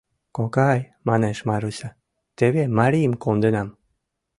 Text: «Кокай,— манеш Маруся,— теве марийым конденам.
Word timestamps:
«Кокай,— 0.35 0.79
манеш 1.07 1.37
Маруся,— 1.47 1.89
теве 2.37 2.63
марийым 2.77 3.13
конденам. 3.23 3.69